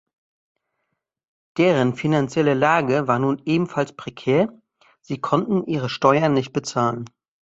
Deren 1.59 1.93
finanzielle 1.93 2.55
Lage 2.55 3.07
war 3.07 3.19
nun 3.19 3.39
ebenfalls 3.45 3.95
prekär, 3.95 4.49
sie 4.99 5.19
konnten 5.21 5.63
ihre 5.67 5.89
Steuern 5.89 6.33
nicht 6.33 6.53
bezahlen. 6.53 7.05